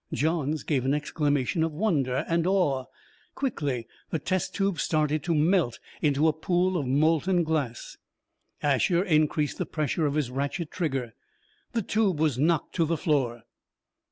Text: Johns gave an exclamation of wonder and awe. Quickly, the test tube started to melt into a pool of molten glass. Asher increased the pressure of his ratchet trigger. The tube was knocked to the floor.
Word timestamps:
Johns 0.11 0.63
gave 0.63 0.83
an 0.83 0.95
exclamation 0.95 1.61
of 1.63 1.73
wonder 1.73 2.25
and 2.27 2.47
awe. 2.47 2.85
Quickly, 3.35 3.87
the 4.09 4.17
test 4.17 4.55
tube 4.55 4.79
started 4.79 5.21
to 5.21 5.35
melt 5.35 5.77
into 6.01 6.27
a 6.27 6.33
pool 6.33 6.75
of 6.75 6.87
molten 6.87 7.43
glass. 7.43 7.97
Asher 8.63 9.03
increased 9.03 9.59
the 9.59 9.67
pressure 9.67 10.07
of 10.07 10.15
his 10.15 10.31
ratchet 10.31 10.71
trigger. 10.71 11.13
The 11.73 11.83
tube 11.83 12.19
was 12.19 12.39
knocked 12.39 12.73
to 12.77 12.85
the 12.85 12.97
floor. 12.97 13.43